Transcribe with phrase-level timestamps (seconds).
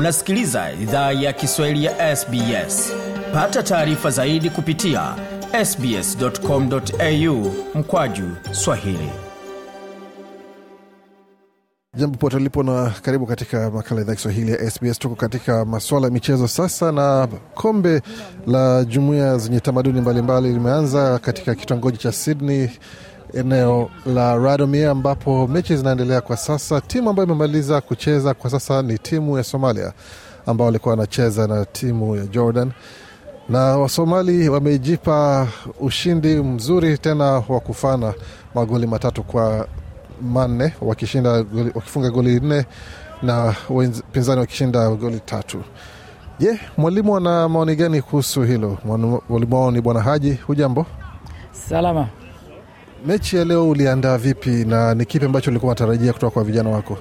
[0.00, 2.92] Unasikiliza idhaa ya Kiswahili ya SBS.
[3.34, 5.14] Pata taarifa zaidi kupitia
[5.64, 9.10] sbs.com.au mkwaju swahili.
[11.96, 14.98] Jambo pote ulipo na karibu katika makala idhaa Kiswahili ya SBS.
[14.98, 18.02] Tuko katika masuala ya michezo sasa, na kombe
[18.46, 22.70] la jumuiya zenye tamaduni mbalimbali limeanza katika kitongoji cha Sydney,
[23.34, 26.80] eneo la Radomir, ambapo mechi zinaendelea kwa sasa.
[26.80, 29.92] Timu ambayo imemaliza kucheza kwa sasa ni timu ya Somalia
[30.46, 32.70] ambao walikuwa wanacheza na timu ya Jordan
[33.48, 35.48] na Wasomali wamejipa
[35.80, 38.14] ushindi mzuri tena wa kufana
[38.54, 39.66] magoli matatu kwa
[40.22, 42.64] manne wakishinda goli, wakifunga goli nne
[43.22, 45.62] na wapinzani wakishinda goli tatu.
[46.38, 48.78] Je, yeah, mwalimu ana maoni gani kuhusu hilo?
[49.28, 50.32] Mwalimu wao ni Bwana Haji.
[50.46, 50.86] Hujambo?
[51.52, 52.08] Salama.
[53.06, 56.98] Mechi ya leo uliandaa vipi na ni kipi ambacho ulikuwa unatarajia kutoka kwa vijana wako?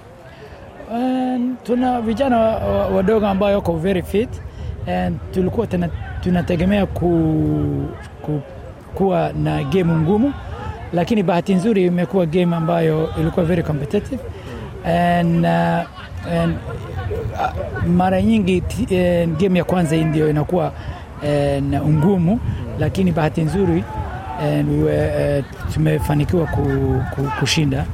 [0.93, 2.37] Um, tuna vijana
[2.95, 4.29] wadogo wa ambao wako very fit
[4.87, 5.67] and tulikuwa
[6.21, 7.09] tunategemea ku,
[8.21, 8.41] ku,
[8.95, 10.33] kuwa na game ngumu
[10.93, 14.21] lakini bahati nzuri imekuwa game ambayo ilikuwa very competitive
[14.85, 16.55] and, uh, and
[17.33, 20.71] uh, mara nyingi uh, game ya kwanza ndio inakuwa
[21.23, 22.39] uh, ngumu,
[22.79, 23.83] lakini bahati nzuri
[24.39, 26.61] uh, uh, tumefanikiwa ku,
[27.15, 27.85] ku, kushinda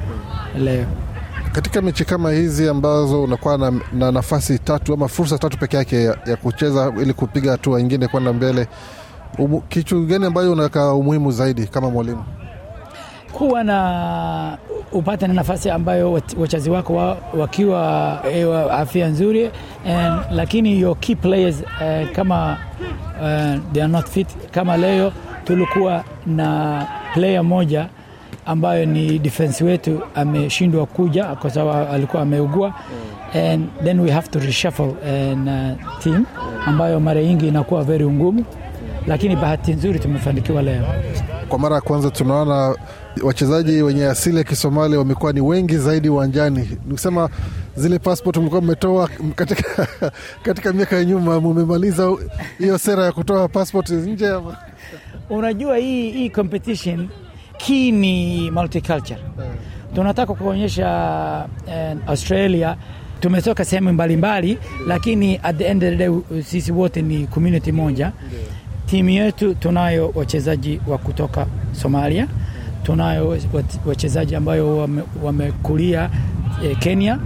[0.58, 0.84] leo.
[1.52, 6.04] Katika mechi kama hizi ambazo unakuwa na, na nafasi tatu ama fursa tatu peke yake
[6.04, 8.66] ya, ya kucheza ili kupiga hatua ingine kwenda mbele,
[9.38, 12.24] umu, kitu gani ambayo unaweka umuhimu zaidi kama mwalimu?
[13.32, 14.58] kuwa na
[14.92, 19.50] upate na nafasi ambayo wachazi wako wa, wakiwa e, afya nzuri
[19.86, 22.58] and, lakini your key players uh, kama
[23.20, 24.28] uh, they are not fit.
[24.50, 25.12] Kama leo
[25.46, 27.88] tulikuwa na player moja
[28.46, 32.74] ambayo ni defense wetu ameshindwa kuja kwa sababu alikuwa ameugua
[33.34, 36.26] and then we have to reshuffle and, uh, team
[36.66, 38.44] ambayo mara nyingi inakuwa very ngumu,
[39.06, 40.84] lakini bahati nzuri tumefanikiwa leo.
[41.48, 42.76] Kwa mara ya kwanza tunaona
[43.22, 46.70] wachezaji wenye asili ya Kisomali wamekuwa ni wengi zaidi uwanjani.
[46.86, 47.28] Nikusema
[47.76, 49.88] zile passport mlikuwa mmetoa katika,
[50.46, 52.16] katika miaka ya nyuma, mumemaliza
[52.58, 54.56] hiyo sera ya kutoa passport nje ama?
[55.30, 57.08] Unajua hii, hii competition
[57.56, 59.22] key ni multicultural.
[59.94, 60.88] Tunataka kuonyesha
[61.66, 62.76] uh, Australia
[63.20, 64.58] tumetoka sehemu mbalimbali.
[64.86, 68.12] Lakini at the end of the day sisi wote ni community moja.
[68.86, 72.28] Timu yetu tunayo wachezaji wa kutoka Somalia
[72.86, 73.38] tunayo
[73.86, 74.88] wachezaji ambayo
[75.22, 77.18] wamekulia wame eh, Kenya,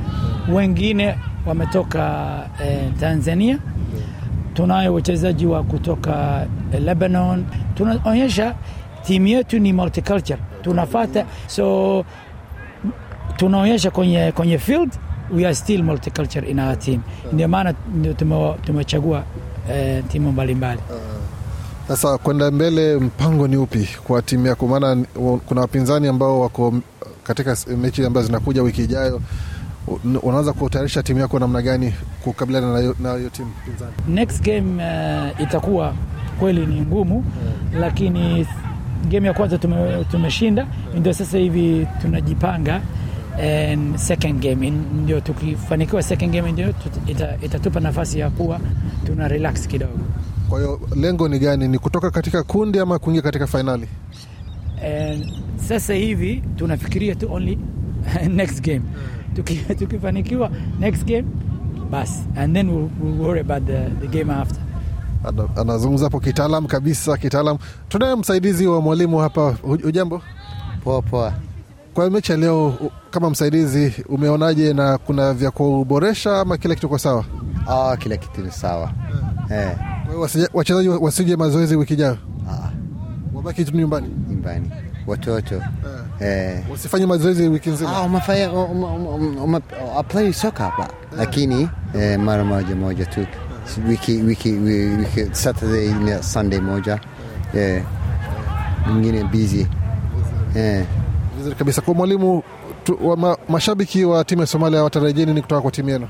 [0.53, 1.15] wengine
[1.47, 2.31] wametoka
[2.65, 3.59] eh, Tanzania.
[4.55, 7.44] Tunayo wachezaji wa kutoka eh, Lebanon.
[7.75, 8.55] Tunaonyesha
[9.06, 12.05] timu yetu ni multicultural, tunafata so
[13.37, 14.91] tunaonyesha kwenye, kwenye field
[15.34, 17.00] we are still multicultural in our team.
[17.33, 17.75] Ndio maana
[18.66, 19.22] tumechagua
[19.72, 21.00] eh, timu mbalimbali mbali.
[21.88, 24.67] Sasa kwenda mbele, mpango ni upi kwa timu yako?
[24.67, 25.05] Maana
[25.47, 26.75] kuna wapinzani ambao wako
[27.25, 29.21] katika mechi ambazo zinakuja wiki ijayo.
[30.23, 33.93] Unaanza kutayarisha timu yako namna gani kukabiliana na hiyo timu pinzani?
[34.09, 35.95] Next game uh, itakuwa
[36.39, 37.81] kweli ni ngumu yeah.
[37.81, 38.47] Lakini
[39.11, 42.81] game ya kwanza tume, tumeshinda, ndio sasa hivi tunajipanga
[43.43, 46.75] and second game ndio tukifanikiwa second game ndio
[47.07, 48.61] ita, itatupa nafasi ya kuwa
[49.07, 49.99] tuna relax kidogo.
[50.49, 51.69] Kwa hiyo lengo ni gani?
[51.69, 53.89] Ni kutoka katika kundi ama kuingia katika fainali?
[55.69, 57.59] Sasa hivi tunafikiria tu only
[58.29, 58.83] next game.
[59.78, 61.25] Tukifanikiwa next game
[61.91, 64.61] basi, and then we'll, we'll worry about the, the game after.
[65.56, 67.59] Anazungumza hapo kitaalam kabisa, kitaalam.
[67.89, 69.56] Tunaye msaidizi wa mwalimu hapa.
[69.62, 70.23] Ujambo?
[70.84, 71.33] Poa poa.
[71.95, 72.75] Kwa mechi ya leo,
[73.11, 77.25] kama msaidizi, umeonaje na kuna vya kuboresha ama kila kitu kwa sawa?
[77.69, 78.93] Ah, kila kitu ni sawa
[79.50, 79.77] eh.
[80.55, 82.19] Wachezaji wasije mazoezi wiki ijayo,
[83.34, 84.71] wabaki tu nyumbani nyumbani,
[85.06, 85.62] watoto
[86.20, 86.58] eh.
[86.70, 87.96] Wasifanye mazoezi wiki nzima.
[87.96, 88.50] Ah, umefanya
[90.08, 90.88] play soka hapa.
[91.19, 91.69] Lakini
[91.99, 93.26] eh, mara moja moja tu.
[93.88, 97.00] Wiki, wiki, wiki Saturday na Sunday moja.
[97.55, 97.82] Eh,
[98.87, 99.67] mwingine busy.
[100.56, 100.84] Eh.
[101.37, 101.81] Vizuri kabisa.
[101.82, 102.43] Kwa mwalimu
[103.02, 106.08] wa ma, mashabiki wa timu ya Somalia watarajia nini kutoka kwa timu yenu?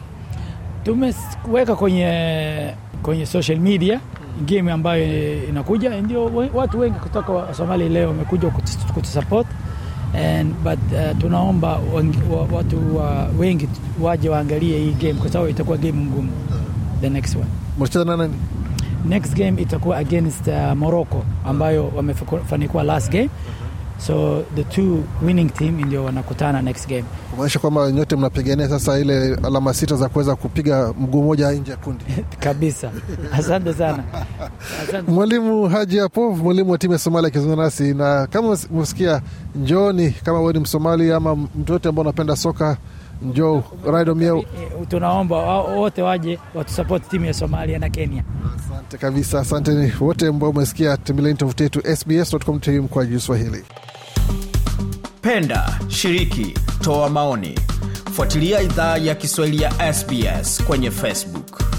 [0.85, 4.01] Tumeweka kwenye kwenye social media
[4.47, 5.05] game ambayo
[5.45, 6.25] inakuja, ndio
[6.55, 8.51] watu wengi kutoka Somalia leo wamekuja
[8.95, 9.47] kutusupport
[10.15, 11.81] and but uh, tunaomba
[12.53, 13.69] watu uh, wengi
[14.01, 16.31] waje waangalie hii game kwa sababu itakuwa game ngumu.
[17.01, 17.47] The next one
[17.79, 18.35] mnacheza na nani?
[19.09, 23.29] Next game itakuwa against uh, Morocco ambayo wamefanikiwa last game
[24.07, 29.35] so the two winning team ndio wanakutana next game kumaanisha kwamba nyote mnapigania sasa ile
[29.35, 32.05] alama sita za kuweza kupiga mguu moja nje ya kundi.
[32.41, 32.91] kabisa.
[33.33, 34.05] Asante sana,
[34.89, 35.13] asante.
[35.13, 39.23] Mwalimu Haji hapo, mwalimu wa timu ya Somalia akizungumza nasi, na kama umesikia,
[39.55, 42.77] njooni kama wewe ni Msomali ama mtu yote ambao unapenda soka,
[43.23, 43.63] njoo
[43.93, 44.39] Raido Mieu.
[44.39, 44.45] Eh,
[44.89, 48.25] Tunaomba wote waje watusapoti timu ya Somalia na Kenya.
[48.57, 50.97] Asante kabisa, asante wote ambao umesikia.
[50.97, 53.65] Tembeleni tovuti yetu sbs.com.au kwa Kiswahili.
[55.23, 57.59] Penda, shiriki, toa maoni.
[58.13, 61.70] Fuatilia idhaa ya Kiswahili ya SBS kwenye Facebook.